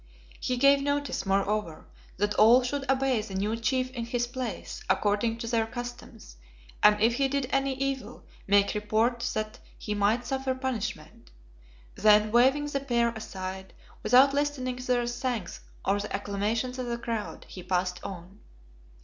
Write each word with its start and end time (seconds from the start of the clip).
He 0.39 0.57
gave 0.57 0.81
notice, 0.81 1.27
moreover, 1.27 1.85
that 2.17 2.33
all 2.33 2.63
should 2.63 2.89
obey 2.89 3.21
the 3.21 3.35
new 3.35 3.55
chief 3.55 3.91
in 3.91 4.03
his 4.05 4.25
place, 4.25 4.83
according 4.89 5.37
to 5.37 5.47
their 5.47 5.67
customs, 5.67 6.37
and 6.81 6.99
if 6.99 7.13
he 7.13 7.27
did 7.27 7.45
any 7.51 7.75
evil, 7.75 8.23
make 8.47 8.73
report 8.73 9.19
that 9.35 9.59
he 9.77 9.93
might 9.93 10.25
suffer 10.25 10.55
punishment. 10.55 11.29
Then 11.93 12.31
waving 12.31 12.65
the 12.65 12.79
pair 12.79 13.09
aside, 13.11 13.75
without 14.01 14.33
listening 14.33 14.77
to 14.77 14.87
their 14.87 15.05
thanks 15.05 15.59
or 15.85 15.99
the 15.99 16.11
acclamations 16.11 16.79
of 16.79 16.87
the 16.87 16.97
crowd, 16.97 17.45
he 17.47 17.61
passed 17.61 18.03
on. 18.03 18.39